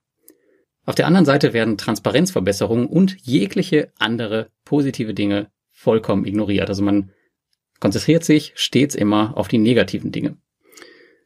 Auf 0.86 0.96
der 0.96 1.08
anderen 1.08 1.26
Seite 1.26 1.54
werden 1.54 1.78
Transparenzverbesserungen 1.78 2.88
und 2.88 3.16
jegliche 3.22 3.92
andere 3.98 4.50
positive 4.66 5.14
Dinge 5.14 5.50
vollkommen 5.72 6.26
ignoriert. 6.26 6.70
Also 6.70 6.84
man 6.84 7.12
konzentriert 7.80 8.24
sich 8.24 8.54
stets 8.56 8.96
immer 8.96 9.38
auf 9.38 9.48
die 9.48 9.58
negativen 9.58 10.12
Dinge. 10.12 10.38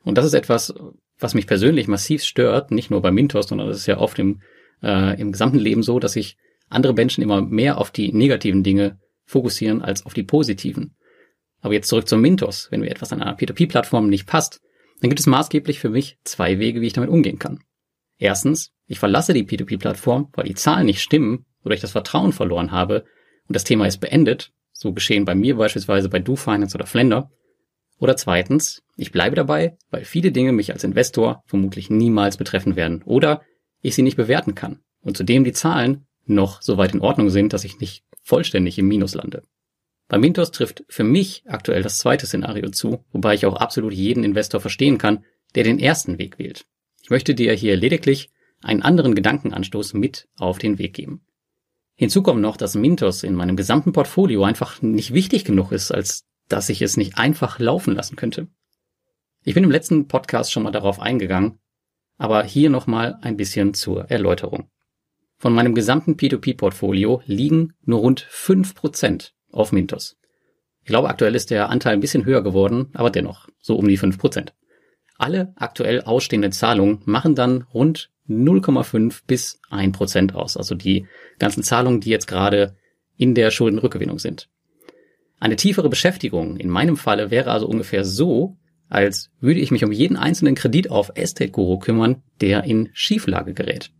Und 0.03 0.17
das 0.17 0.25
ist 0.25 0.33
etwas, 0.33 0.73
was 1.19 1.33
mich 1.33 1.47
persönlich 1.47 1.87
massiv 1.87 2.23
stört, 2.23 2.71
nicht 2.71 2.91
nur 2.91 3.01
bei 3.01 3.11
Mintos, 3.11 3.47
sondern 3.47 3.67
das 3.67 3.77
ist 3.77 3.87
ja 3.87 3.97
oft 3.97 4.17
im, 4.19 4.41
äh, 4.81 5.19
im 5.19 5.31
gesamten 5.31 5.59
Leben 5.59 5.83
so, 5.83 5.99
dass 5.99 6.13
sich 6.13 6.37
andere 6.69 6.93
Menschen 6.93 7.23
immer 7.23 7.41
mehr 7.41 7.77
auf 7.77 7.91
die 7.91 8.13
negativen 8.13 8.63
Dinge 8.63 8.99
fokussieren 9.25 9.81
als 9.81 10.05
auf 10.05 10.13
die 10.13 10.23
positiven. 10.23 10.95
Aber 11.61 11.73
jetzt 11.73 11.89
zurück 11.89 12.07
zum 12.07 12.21
Mintos. 12.21 12.67
Wenn 12.71 12.81
mir 12.81 12.89
etwas 12.89 13.11
an 13.11 13.21
einer 13.21 13.37
P2P-Plattform 13.37 14.09
nicht 14.09 14.27
passt, 14.27 14.61
dann 15.01 15.09
gibt 15.09 15.19
es 15.19 15.27
maßgeblich 15.27 15.79
für 15.79 15.89
mich 15.89 16.17
zwei 16.23 16.59
Wege, 16.59 16.81
wie 16.81 16.87
ich 16.87 16.93
damit 16.93 17.09
umgehen 17.09 17.39
kann. 17.39 17.63
Erstens, 18.17 18.71
ich 18.87 18.99
verlasse 18.99 19.33
die 19.33 19.43
P2P-Plattform, 19.43 20.29
weil 20.33 20.45
die 20.45 20.55
Zahlen 20.55 20.85
nicht 20.85 21.01
stimmen 21.01 21.45
oder 21.63 21.75
ich 21.75 21.81
das 21.81 21.91
Vertrauen 21.91 22.33
verloren 22.33 22.71
habe 22.71 23.05
und 23.47 23.55
das 23.55 23.63
Thema 23.63 23.85
ist 23.85 23.97
beendet 23.97 24.51
so 24.77 24.93
geschehen 24.93 25.25
bei 25.25 25.33
mir 25.33 25.57
beispielsweise 25.57 26.07
bei 26.07 26.19
DoFinance 26.19 26.75
oder 26.75 26.85
Flender. 26.85 27.31
Oder 27.99 28.15
zweitens, 28.15 28.83
ich 28.95 29.11
bleibe 29.11 29.35
dabei, 29.35 29.75
weil 29.89 30.05
viele 30.05 30.31
Dinge 30.31 30.51
mich 30.51 30.71
als 30.71 30.83
Investor 30.83 31.43
vermutlich 31.47 31.89
niemals 31.89 32.37
betreffen 32.37 32.75
werden 32.75 33.01
oder 33.03 33.41
ich 33.81 33.95
sie 33.95 34.03
nicht 34.03 34.17
bewerten 34.17 34.53
kann 34.53 34.81
und 35.01 35.17
zudem 35.17 35.43
die 35.43 35.51
Zahlen 35.51 36.05
noch 36.25 36.61
so 36.61 36.77
weit 36.77 36.93
in 36.93 37.01
Ordnung 37.01 37.31
sind, 37.31 37.53
dass 37.53 37.63
ich 37.63 37.79
nicht 37.79 38.03
vollständig 38.21 38.77
im 38.77 38.87
Minus 38.87 39.15
lande. 39.15 39.41
Bei 40.07 40.17
Mintos 40.17 40.51
trifft 40.51 40.85
für 40.87 41.03
mich 41.03 41.43
aktuell 41.47 41.83
das 41.83 41.97
zweite 41.97 42.25
Szenario 42.25 42.69
zu, 42.69 43.03
wobei 43.11 43.33
ich 43.33 43.45
auch 43.45 43.55
absolut 43.55 43.93
jeden 43.93 44.23
Investor 44.23 44.61
verstehen 44.61 44.97
kann, 44.97 45.25
der 45.55 45.63
den 45.63 45.79
ersten 45.79 46.17
Weg 46.17 46.39
wählt. 46.39 46.65
Ich 47.01 47.09
möchte 47.09 47.35
dir 47.35 47.53
hier 47.53 47.75
lediglich 47.75 48.29
einen 48.61 48.81
anderen 48.81 49.15
Gedankenanstoß 49.15 49.93
mit 49.93 50.27
auf 50.37 50.59
den 50.59 50.79
Weg 50.79 50.93
geben. 50.93 51.25
Hinzu 51.95 52.21
kommt 52.21 52.41
noch, 52.41 52.57
dass 52.57 52.75
Mintos 52.75 53.23
in 53.23 53.33
meinem 53.33 53.55
gesamten 53.55 53.91
Portfolio 53.91 54.43
einfach 54.43 54.81
nicht 54.81 55.13
wichtig 55.13 55.45
genug 55.45 55.71
ist, 55.71 55.91
als 55.91 56.25
dass 56.47 56.69
ich 56.69 56.81
es 56.81 56.95
nicht 56.95 57.17
einfach 57.17 57.59
laufen 57.59 57.95
lassen 57.95 58.15
könnte. 58.15 58.47
Ich 59.43 59.53
bin 59.53 59.63
im 59.63 59.71
letzten 59.71 60.07
Podcast 60.07 60.51
schon 60.51 60.63
mal 60.63 60.71
darauf 60.71 60.99
eingegangen, 60.99 61.59
aber 62.17 62.43
hier 62.43 62.69
nochmal 62.69 63.17
ein 63.21 63.37
bisschen 63.37 63.73
zur 63.73 64.09
Erläuterung. 64.09 64.69
Von 65.37 65.53
meinem 65.53 65.75
gesamten 65.75 66.15
P2P-Portfolio 66.15 67.21
liegen 67.25 67.73
nur 67.83 67.99
rund 67.99 68.25
5% 68.31 69.31
auf 69.51 69.71
Mintos. 69.71 70.17
Ich 70.81 70.89
glaube, 70.89 71.09
aktuell 71.09 71.35
ist 71.35 71.51
der 71.51 71.69
Anteil 71.69 71.93
ein 71.93 71.99
bisschen 71.99 72.25
höher 72.25 72.41
geworden, 72.41 72.89
aber 72.93 73.09
dennoch 73.09 73.49
so 73.59 73.75
um 73.75 73.87
die 73.87 73.99
5%. 73.99 74.49
Alle 75.17 75.53
aktuell 75.55 76.01
ausstehenden 76.01 76.51
Zahlungen 76.51 77.01
machen 77.05 77.35
dann 77.35 77.63
rund 77.73 78.09
0,5 78.29 79.21
bis 79.25 79.59
1 79.69 79.97
Prozent 79.97 80.35
aus. 80.35 80.57
Also 80.57 80.75
die 80.75 81.07
ganzen 81.39 81.63
Zahlungen, 81.63 82.01
die 82.01 82.09
jetzt 82.09 82.27
gerade 82.27 82.75
in 83.17 83.33
der 83.33 83.51
Schuldenrückgewinnung 83.51 84.19
sind. 84.19 84.49
Eine 85.39 85.55
tiefere 85.55 85.89
Beschäftigung 85.89 86.57
in 86.57 86.69
meinem 86.69 86.97
Falle 86.97 87.31
wäre 87.31 87.51
also 87.51 87.67
ungefähr 87.67 88.03
so, 88.05 88.57
als 88.89 89.29
würde 89.39 89.59
ich 89.59 89.71
mich 89.71 89.83
um 89.83 89.91
jeden 89.91 90.17
einzelnen 90.17 90.55
Kredit 90.55 90.89
auf 90.89 91.11
Estate 91.15 91.51
Guru 91.51 91.79
kümmern, 91.79 92.23
der 92.41 92.63
in 92.63 92.89
Schieflage 92.93 93.53
gerät. 93.53 93.91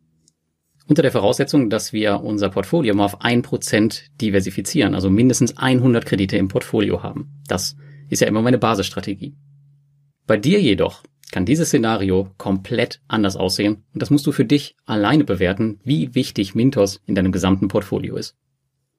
Unter 0.87 1.01
der 1.01 1.11
Voraussetzung, 1.11 1.69
dass 1.69 1.91
wir 1.91 2.21
unser 2.21 2.49
Portfolio 2.49 2.95
mal 2.95 3.05
auf 3.05 3.21
1% 3.21 4.03
diversifizieren, 4.21 4.95
also 4.95 5.09
mindestens 5.09 5.57
100 5.57 6.05
Kredite 6.05 6.37
im 6.37 6.47
Portfolio 6.47 7.03
haben. 7.03 7.41
Das 7.47 7.75
ist 8.09 8.21
ja 8.21 8.27
immer 8.27 8.41
meine 8.41 8.57
Basisstrategie. 8.57 9.35
Bei 10.25 10.37
dir 10.37 10.61
jedoch 10.61 11.03
kann 11.31 11.45
dieses 11.45 11.67
Szenario 11.67 12.29
komplett 12.37 13.01
anders 13.09 13.35
aussehen 13.35 13.83
und 13.93 14.01
das 14.01 14.09
musst 14.09 14.25
du 14.27 14.31
für 14.31 14.45
dich 14.45 14.77
alleine 14.85 15.25
bewerten, 15.25 15.79
wie 15.83 16.15
wichtig 16.15 16.55
Mintos 16.55 17.01
in 17.05 17.15
deinem 17.15 17.33
gesamten 17.33 17.67
Portfolio 17.67 18.15
ist. 18.15 18.37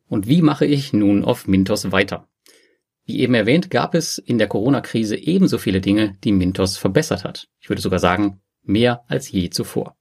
Und 0.09 0.27
wie 0.27 0.43
mache 0.43 0.67
ich 0.67 0.93
nun 0.93 1.25
auf 1.25 1.47
Mintos 1.47 1.91
weiter? 1.91 2.29
Wie 3.07 3.21
eben 3.21 3.33
erwähnt, 3.33 3.71
gab 3.71 3.95
es 3.95 4.19
in 4.19 4.37
der 4.37 4.49
Corona-Krise 4.49 5.17
ebenso 5.17 5.57
viele 5.57 5.81
Dinge, 5.81 6.19
die 6.23 6.33
Mintos 6.33 6.77
verbessert 6.77 7.25
hat. 7.25 7.49
Ich 7.61 7.71
würde 7.71 7.81
sogar 7.81 7.99
sagen, 7.99 8.43
mehr 8.63 9.05
als 9.09 9.31
je 9.31 9.49
zuvor. 9.49 9.98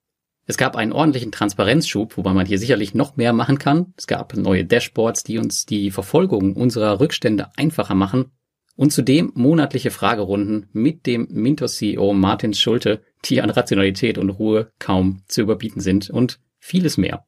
Es 0.50 0.56
gab 0.56 0.78
einen 0.78 0.94
ordentlichen 0.94 1.34
Transparenzschub, 1.34 2.16
wobei 2.16 2.32
man 2.34 2.46
hier 2.46 2.58
sicherlich 2.58 2.94
noch 2.94 3.18
mehr 3.18 3.34
machen 3.34 3.60
kann. 3.60 3.94
Es 3.98 4.08
gab 4.08 4.34
neue 4.38 4.64
Dashboards, 4.64 5.24
die 5.24 5.38
uns 5.40 5.66
die 5.66 5.92
Verfolgung 5.92 6.56
unserer 6.56 7.02
Rückstände 7.02 7.50
einfacher 7.58 7.96
machen 7.96 8.32
und 8.78 8.94
zudem 8.94 9.34
monatliche 9.36 9.92
Fragerunden 9.92 10.70
mit 10.72 11.06
dem 11.06 11.28
Mintos-CEO 11.30 12.14
Martin 12.14 12.54
Schulte, 12.54 13.02
die 13.26 13.42
an 13.42 13.50
Rationalität 13.50 14.18
und 14.18 14.30
Ruhe 14.30 14.72
kaum 14.80 15.24
zu 15.28 15.42
überbieten 15.42 15.82
sind 15.82 16.10
und 16.10 16.40
vieles 16.60 16.98
mehr. 16.98 17.26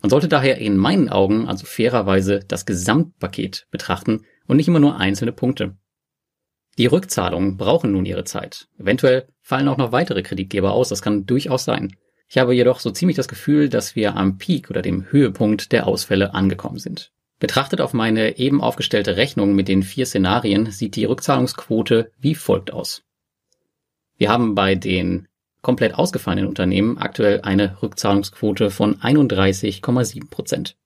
Man 0.00 0.08
sollte 0.08 0.28
daher 0.28 0.56
in 0.56 0.78
meinen 0.78 1.10
Augen 1.10 1.46
also 1.48 1.66
fairerweise 1.66 2.40
das 2.48 2.64
Gesamtpaket 2.64 3.66
betrachten 3.70 4.24
und 4.46 4.56
nicht 4.56 4.68
immer 4.68 4.80
nur 4.80 4.98
einzelne 4.98 5.32
Punkte. 5.32 5.76
Die 6.78 6.86
Rückzahlungen 6.86 7.58
brauchen 7.58 7.92
nun 7.92 8.06
ihre 8.06 8.24
Zeit. 8.24 8.68
Eventuell 8.78 9.28
fallen 9.42 9.68
auch 9.68 9.76
noch 9.76 9.92
weitere 9.92 10.22
Kreditgeber 10.22 10.72
aus, 10.72 10.88
das 10.88 11.02
kann 11.02 11.26
durchaus 11.26 11.64
sein. 11.64 11.94
Ich 12.34 12.38
habe 12.40 12.52
jedoch 12.52 12.80
so 12.80 12.90
ziemlich 12.90 13.16
das 13.16 13.28
Gefühl, 13.28 13.68
dass 13.68 13.94
wir 13.94 14.16
am 14.16 14.38
Peak 14.38 14.68
oder 14.68 14.82
dem 14.82 15.04
Höhepunkt 15.08 15.70
der 15.70 15.86
Ausfälle 15.86 16.34
angekommen 16.34 16.80
sind. 16.80 17.12
Betrachtet 17.38 17.80
auf 17.80 17.92
meine 17.92 18.38
eben 18.38 18.60
aufgestellte 18.60 19.16
Rechnung 19.16 19.54
mit 19.54 19.68
den 19.68 19.84
vier 19.84 20.04
Szenarien 20.04 20.72
sieht 20.72 20.96
die 20.96 21.04
Rückzahlungsquote 21.04 22.10
wie 22.18 22.34
folgt 22.34 22.72
aus. 22.72 23.04
Wir 24.16 24.30
haben 24.30 24.56
bei 24.56 24.74
den 24.74 25.28
komplett 25.62 25.94
ausgefallenen 25.94 26.48
Unternehmen 26.48 26.98
aktuell 26.98 27.42
eine 27.42 27.80
Rückzahlungsquote 27.80 28.72
von 28.72 28.96
31,7 28.96 30.28
Prozent. 30.28 30.76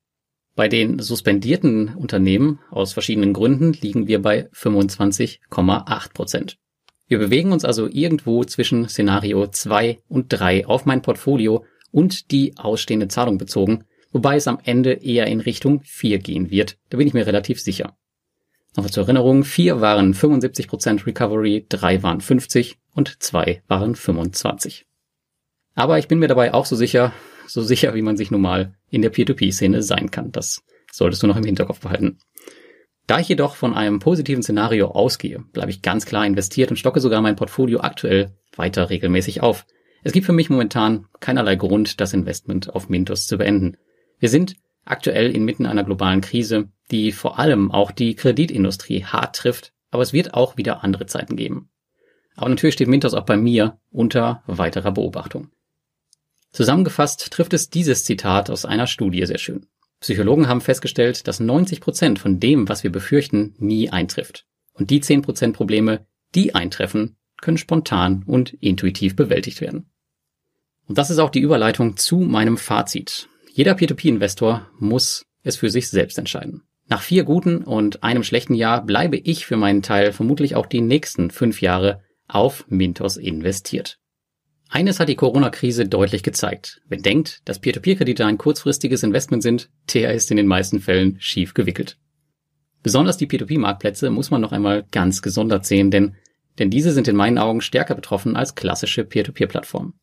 Bei 0.54 0.68
den 0.68 0.98
suspendierten 0.98 1.94
Unternehmen 1.94 2.58
aus 2.70 2.92
verschiedenen 2.92 3.32
Gründen 3.32 3.72
liegen 3.72 4.06
wir 4.06 4.20
bei 4.20 4.50
25,8 4.50 6.12
Prozent. 6.12 6.58
Wir 7.08 7.18
bewegen 7.18 7.52
uns 7.52 7.64
also 7.64 7.88
irgendwo 7.88 8.44
zwischen 8.44 8.88
Szenario 8.88 9.46
2 9.46 9.98
und 10.08 10.26
3 10.28 10.66
auf 10.66 10.84
mein 10.84 11.00
Portfolio 11.00 11.64
und 11.90 12.30
die 12.30 12.56
ausstehende 12.58 13.08
Zahlung 13.08 13.38
bezogen, 13.38 13.84
wobei 14.12 14.36
es 14.36 14.46
am 14.46 14.58
Ende 14.62 14.92
eher 14.92 15.26
in 15.26 15.40
Richtung 15.40 15.80
4 15.84 16.18
gehen 16.18 16.50
wird. 16.50 16.76
Da 16.90 16.98
bin 16.98 17.06
ich 17.06 17.14
mir 17.14 17.26
relativ 17.26 17.60
sicher. 17.60 17.96
Nochmal 18.76 18.92
zur 18.92 19.04
Erinnerung, 19.04 19.44
4 19.44 19.80
waren 19.80 20.12
75% 20.12 21.06
Recovery, 21.06 21.64
3 21.68 22.02
waren 22.02 22.20
50 22.20 22.76
und 22.94 23.22
2 23.22 23.62
waren 23.66 23.94
25. 23.94 24.84
Aber 25.74 25.98
ich 25.98 26.08
bin 26.08 26.18
mir 26.18 26.28
dabei 26.28 26.52
auch 26.52 26.66
so 26.66 26.76
sicher, 26.76 27.12
so 27.46 27.62
sicher, 27.62 27.94
wie 27.94 28.02
man 28.02 28.18
sich 28.18 28.30
normal 28.30 28.74
in 28.90 29.00
der 29.00 29.10
Peer-to-Peer-Szene 29.10 29.82
sein 29.82 30.10
kann. 30.10 30.30
Das 30.30 30.62
solltest 30.92 31.22
du 31.22 31.26
noch 31.26 31.36
im 31.36 31.44
Hinterkopf 31.44 31.80
behalten. 31.80 32.18
Da 33.08 33.18
ich 33.18 33.28
jedoch 33.28 33.56
von 33.56 33.72
einem 33.72 34.00
positiven 34.00 34.42
Szenario 34.42 34.88
ausgehe, 34.88 35.42
bleibe 35.54 35.70
ich 35.70 35.80
ganz 35.80 36.04
klar 36.04 36.26
investiert 36.26 36.70
und 36.70 36.76
stocke 36.76 37.00
sogar 37.00 37.22
mein 37.22 37.36
Portfolio 37.36 37.80
aktuell 37.80 38.36
weiter 38.54 38.90
regelmäßig 38.90 39.40
auf. 39.40 39.64
Es 40.04 40.12
gibt 40.12 40.26
für 40.26 40.34
mich 40.34 40.50
momentan 40.50 41.06
keinerlei 41.18 41.56
Grund, 41.56 42.02
das 42.02 42.12
Investment 42.12 42.74
auf 42.74 42.90
Mintos 42.90 43.26
zu 43.26 43.38
beenden. 43.38 43.78
Wir 44.18 44.28
sind 44.28 44.56
aktuell 44.84 45.34
inmitten 45.34 45.64
einer 45.64 45.84
globalen 45.84 46.20
Krise, 46.20 46.68
die 46.90 47.12
vor 47.12 47.38
allem 47.38 47.70
auch 47.70 47.92
die 47.92 48.14
Kreditindustrie 48.14 49.04
hart 49.04 49.36
trifft, 49.36 49.72
aber 49.90 50.02
es 50.02 50.12
wird 50.12 50.34
auch 50.34 50.58
wieder 50.58 50.84
andere 50.84 51.06
Zeiten 51.06 51.34
geben. 51.34 51.70
Aber 52.36 52.50
natürlich 52.50 52.74
steht 52.74 52.88
Mintos 52.88 53.14
auch 53.14 53.24
bei 53.24 53.38
mir 53.38 53.78
unter 53.90 54.42
weiterer 54.46 54.92
Beobachtung. 54.92 55.48
Zusammengefasst 56.52 57.32
trifft 57.32 57.54
es 57.54 57.70
dieses 57.70 58.04
Zitat 58.04 58.50
aus 58.50 58.66
einer 58.66 58.86
Studie 58.86 59.24
sehr 59.24 59.38
schön. 59.38 59.66
Psychologen 60.00 60.48
haben 60.48 60.60
festgestellt, 60.60 61.26
dass 61.26 61.40
90 61.40 61.80
Prozent 61.80 62.18
von 62.18 62.38
dem, 62.38 62.68
was 62.68 62.84
wir 62.84 62.92
befürchten, 62.92 63.54
nie 63.58 63.90
eintrifft. 63.90 64.46
Und 64.72 64.90
die 64.90 65.00
10 65.00 65.22
Prozent 65.22 65.56
Probleme, 65.56 66.06
die 66.34 66.54
eintreffen, 66.54 67.16
können 67.40 67.58
spontan 67.58 68.22
und 68.26 68.52
intuitiv 68.54 69.16
bewältigt 69.16 69.60
werden. 69.60 69.90
Und 70.86 70.98
das 70.98 71.10
ist 71.10 71.18
auch 71.18 71.30
die 71.30 71.40
Überleitung 71.40 71.96
zu 71.96 72.18
meinem 72.18 72.56
Fazit. 72.56 73.28
Jeder 73.52 73.74
P2P-Investor 73.74 74.68
muss 74.78 75.26
es 75.42 75.56
für 75.56 75.70
sich 75.70 75.88
selbst 75.88 76.18
entscheiden. 76.18 76.62
Nach 76.86 77.02
vier 77.02 77.24
guten 77.24 77.58
und 77.64 78.02
einem 78.02 78.22
schlechten 78.22 78.54
Jahr 78.54 78.84
bleibe 78.84 79.18
ich 79.18 79.44
für 79.44 79.56
meinen 79.56 79.82
Teil 79.82 80.12
vermutlich 80.12 80.56
auch 80.56 80.66
die 80.66 80.80
nächsten 80.80 81.30
fünf 81.30 81.60
Jahre 81.60 82.02
auf 82.28 82.64
Mintos 82.68 83.16
investiert. 83.16 83.98
Eines 84.70 85.00
hat 85.00 85.08
die 85.08 85.16
Corona-Krise 85.16 85.86
deutlich 85.86 86.22
gezeigt. 86.22 86.82
Wer 86.88 86.98
denkt, 86.98 87.40
dass 87.46 87.58
Peer-to-Peer-Kredite 87.58 88.26
ein 88.26 88.36
kurzfristiges 88.36 89.02
Investment 89.02 89.42
sind, 89.42 89.70
der 89.94 90.12
ist 90.12 90.30
in 90.30 90.36
den 90.36 90.46
meisten 90.46 90.80
Fällen 90.80 91.16
schief 91.20 91.54
gewickelt. 91.54 91.96
Besonders 92.82 93.16
die 93.16 93.26
P2P-Marktplätze 93.26 94.10
muss 94.10 94.30
man 94.30 94.42
noch 94.42 94.52
einmal 94.52 94.84
ganz 94.90 95.22
gesondert 95.22 95.64
sehen, 95.64 95.90
denn, 95.90 96.16
denn 96.58 96.70
diese 96.70 96.92
sind 96.92 97.08
in 97.08 97.16
meinen 97.16 97.38
Augen 97.38 97.62
stärker 97.62 97.94
betroffen 97.94 98.36
als 98.36 98.54
klassische 98.54 99.04
Peer-to-Peer-Plattformen. 99.04 99.94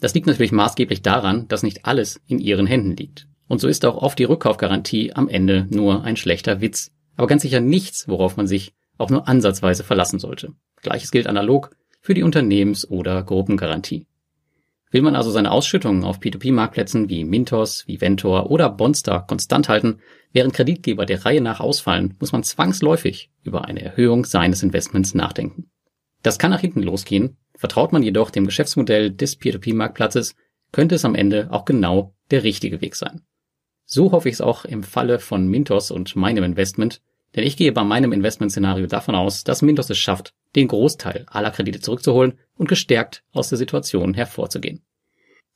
Das 0.00 0.14
liegt 0.14 0.26
natürlich 0.26 0.52
maßgeblich 0.52 1.02
daran, 1.02 1.48
dass 1.48 1.62
nicht 1.62 1.84
alles 1.84 2.20
in 2.26 2.38
ihren 2.38 2.66
Händen 2.66 2.96
liegt. 2.96 3.26
Und 3.48 3.60
so 3.60 3.66
ist 3.66 3.84
auch 3.84 3.96
oft 3.96 4.18
die 4.18 4.24
Rückkaufgarantie 4.24 5.14
am 5.14 5.28
Ende 5.28 5.66
nur 5.70 6.04
ein 6.04 6.16
schlechter 6.16 6.60
Witz, 6.60 6.92
aber 7.16 7.26
ganz 7.26 7.42
sicher 7.42 7.60
nichts, 7.60 8.06
worauf 8.08 8.36
man 8.36 8.46
sich 8.46 8.72
auch 8.98 9.10
nur 9.10 9.26
ansatzweise 9.28 9.84
verlassen 9.84 10.18
sollte. 10.18 10.52
Gleiches 10.82 11.10
gilt 11.10 11.26
analog 11.26 11.74
für 12.06 12.14
die 12.14 12.22
Unternehmens- 12.22 12.88
oder 12.88 13.20
Gruppengarantie. 13.24 14.06
Will 14.92 15.02
man 15.02 15.16
also 15.16 15.32
seine 15.32 15.50
Ausschüttungen 15.50 16.04
auf 16.04 16.20
P2P-Marktplätzen 16.20 17.08
wie 17.08 17.24
Mintos, 17.24 17.82
Viventor 17.88 18.48
oder 18.48 18.70
Bonstar 18.70 19.26
konstant 19.26 19.68
halten, 19.68 19.98
während 20.32 20.54
Kreditgeber 20.54 21.04
der 21.04 21.24
Reihe 21.24 21.40
nach 21.40 21.58
ausfallen, 21.58 22.14
muss 22.20 22.30
man 22.30 22.44
zwangsläufig 22.44 23.32
über 23.42 23.64
eine 23.64 23.82
Erhöhung 23.82 24.24
seines 24.24 24.62
Investments 24.62 25.14
nachdenken. 25.14 25.68
Das 26.22 26.38
kann 26.38 26.52
nach 26.52 26.60
hinten 26.60 26.84
losgehen, 26.84 27.38
vertraut 27.56 27.92
man 27.92 28.04
jedoch 28.04 28.30
dem 28.30 28.46
Geschäftsmodell 28.46 29.10
des 29.10 29.40
P2P-Marktplatzes, 29.40 30.36
könnte 30.70 30.94
es 30.94 31.04
am 31.04 31.16
Ende 31.16 31.48
auch 31.50 31.64
genau 31.64 32.14
der 32.30 32.44
richtige 32.44 32.80
Weg 32.80 32.94
sein. 32.94 33.22
So 33.84 34.12
hoffe 34.12 34.28
ich 34.28 34.34
es 34.34 34.40
auch 34.40 34.64
im 34.64 34.84
Falle 34.84 35.18
von 35.18 35.48
Mintos 35.48 35.90
und 35.90 36.14
meinem 36.14 36.44
Investment, 36.44 37.02
denn 37.36 37.44
ich 37.44 37.56
gehe 37.56 37.70
bei 37.72 37.84
meinem 37.84 38.12
Investmentszenario 38.12 38.86
davon 38.86 39.14
aus, 39.14 39.44
dass 39.44 39.62
Mintos 39.62 39.90
es 39.90 39.98
schafft, 39.98 40.32
den 40.56 40.68
Großteil 40.68 41.26
aller 41.28 41.50
Kredite 41.50 41.80
zurückzuholen 41.80 42.38
und 42.56 42.68
gestärkt 42.68 43.22
aus 43.32 43.50
der 43.50 43.58
Situation 43.58 44.14
hervorzugehen. 44.14 44.82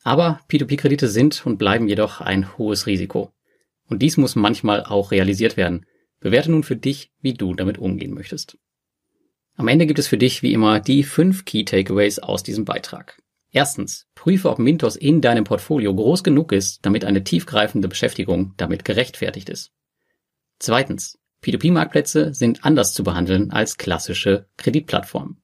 Aber 0.02 0.40
P2P-Kredite 0.50 1.08
sind 1.08 1.44
und 1.46 1.58
bleiben 1.58 1.88
jedoch 1.88 2.20
ein 2.20 2.56
hohes 2.58 2.86
Risiko. 2.86 3.32
Und 3.88 4.02
dies 4.02 4.18
muss 4.18 4.36
manchmal 4.36 4.84
auch 4.84 5.10
realisiert 5.10 5.56
werden. 5.56 5.86
Bewerte 6.20 6.50
nun 6.50 6.62
für 6.62 6.76
dich, 6.76 7.10
wie 7.20 7.34
du 7.34 7.54
damit 7.54 7.78
umgehen 7.78 8.14
möchtest. 8.14 8.58
Am 9.56 9.68
Ende 9.68 9.86
gibt 9.86 9.98
es 9.98 10.08
für 10.08 10.18
dich 10.18 10.42
wie 10.42 10.52
immer 10.52 10.80
die 10.80 11.02
fünf 11.02 11.44
Key 11.44 11.64
Takeaways 11.64 12.18
aus 12.18 12.42
diesem 12.42 12.64
Beitrag. 12.64 13.20
Erstens, 13.52 14.06
prüfe, 14.14 14.48
ob 14.48 14.58
Mintos 14.58 14.96
in 14.96 15.20
deinem 15.20 15.44
Portfolio 15.44 15.94
groß 15.94 16.22
genug 16.22 16.52
ist, 16.52 16.84
damit 16.86 17.04
eine 17.04 17.24
tiefgreifende 17.24 17.88
Beschäftigung 17.88 18.54
damit 18.56 18.84
gerechtfertigt 18.84 19.48
ist. 19.48 19.72
Zweitens, 20.60 21.18
P2P-Marktplätze 21.42 22.34
sind 22.34 22.64
anders 22.64 22.92
zu 22.92 23.02
behandeln 23.02 23.50
als 23.50 23.78
klassische 23.78 24.46
Kreditplattformen. 24.56 25.40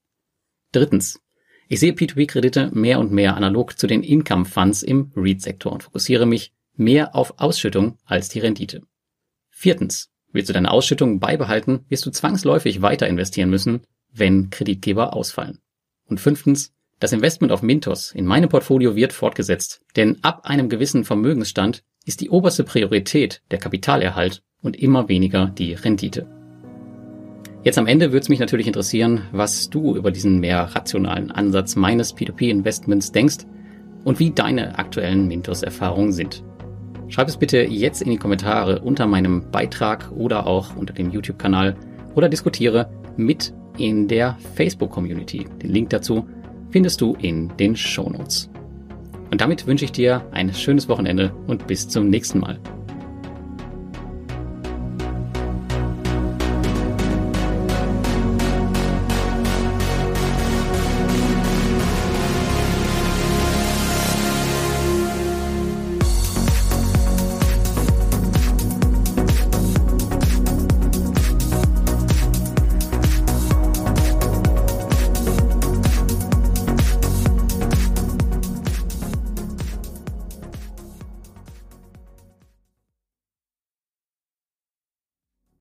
Drittens. 0.73 1.21
Ich 1.69 1.81
sehe 1.81 1.93
P2P-Kredite 1.93 2.71
mehr 2.73 3.01
und 3.01 3.13
mehr 3.13 3.37
analog 3.37 3.79
zu 3.79 3.87
den 3.87 4.03
Income-Funds 4.03 4.83
im 4.83 5.11
REIT-Sektor 5.17 5.73
und 5.73 5.83
fokussiere 5.83 6.27
mich 6.27 6.53
mehr 6.75 7.15
auf 7.15 7.39
Ausschüttung 7.39 7.99
als 8.05 8.29
die 8.29 8.41
Rendite. 8.41 8.83
Viertens. 9.51 10.11
Willst 10.33 10.51
du 10.51 10.53
deine 10.53 10.71
Ausschüttung 10.71 11.19
beibehalten, 11.19 11.87
wirst 11.89 12.05
du 12.05 12.11
zwangsläufig 12.11 12.83
weiter 12.83 13.09
investieren 13.09 13.49
müssen, 13.49 13.87
wenn 14.13 14.51
Kreditgeber 14.51 15.15
ausfallen. 15.15 15.61
Und 16.05 16.21
fünftens. 16.21 16.73
Das 16.99 17.13
Investment 17.13 17.53
auf 17.53 17.63
Mintos 17.63 18.13
in 18.13 18.27
meinem 18.27 18.49
Portfolio 18.49 18.97
wird 18.97 19.13
fortgesetzt, 19.13 19.83
denn 19.97 20.23
ab 20.23 20.45
einem 20.45 20.69
gewissen 20.69 21.05
Vermögensstand 21.05 21.85
ist 22.07 22.21
die 22.21 22.31
oberste 22.31 22.65
Priorität 22.65 23.43
der 23.51 23.59
Kapitalerhalt 23.59 24.43
und 24.63 24.77
immer 24.81 25.09
weniger 25.09 25.47
die 25.47 25.75
Rendite. 25.75 26.27
Jetzt 27.65 27.79
am 27.79 27.89
Ende 27.89 28.13
würde 28.13 28.21
es 28.21 28.29
mich 28.29 28.39
natürlich 28.39 28.69
interessieren, 28.69 29.23
was 29.33 29.69
du 29.69 29.97
über 29.97 30.13
diesen 30.13 30.39
mehr 30.39 30.63
rationalen 30.63 31.33
Ansatz 31.33 31.75
meines 31.75 32.17
P2P-Investments 32.17 33.11
denkst 33.11 33.39
und 34.05 34.21
wie 34.21 34.31
deine 34.31 34.79
aktuellen 34.79 35.27
Mintos-Erfahrungen 35.27 36.13
sind. 36.13 36.45
Schreib 37.09 37.27
es 37.27 37.37
bitte 37.37 37.59
jetzt 37.63 38.03
in 38.03 38.11
die 38.11 38.19
Kommentare 38.19 38.81
unter 38.81 39.07
meinem 39.07 39.51
Beitrag 39.51 40.13
oder 40.13 40.47
auch 40.47 40.77
unter 40.77 40.95
dem 40.95 41.11
YouTube-Kanal 41.11 41.77
oder 42.15 42.29
diskutiere 42.29 42.89
mit 43.17 43.53
in 43.79 44.07
der 44.07 44.39
Facebook-Community. 44.55 45.47
Den 45.61 45.71
Link 45.71 45.91
dazu 45.91 46.25
findest 46.71 47.01
du 47.01 47.15
in 47.21 47.49
den 47.57 47.75
Show 47.75 48.09
Notes. 48.09 48.49
Und 49.31 49.41
damit 49.41 49.67
wünsche 49.67 49.85
ich 49.85 49.93
dir 49.93 50.25
ein 50.33 50.53
schönes 50.55 50.89
Wochenende 50.89 51.33
und 51.47 51.67
bis 51.67 51.89
zum 51.89 52.09
nächsten 52.09 52.41
Mal. 52.41 52.59